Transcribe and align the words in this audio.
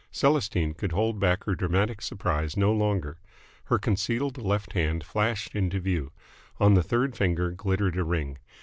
Celestine 0.11 0.73
could 0.73 0.93
hold 0.93 1.19
back 1.19 1.43
her 1.43 1.53
dramatic 1.53 2.01
surprise 2.01 2.57
no 2.57 2.73
longer. 2.73 3.19
Her 3.65 3.77
concealed 3.77 4.39
left 4.39 4.73
hand 4.73 5.03
flashed 5.03 5.55
into 5.55 5.79
view. 5.79 6.11
On 6.59 6.73
the 6.73 6.81
third 6.81 7.15
finger 7.15 7.51
glittered 7.51 7.95
a 7.95 8.03
ring. 8.03 8.39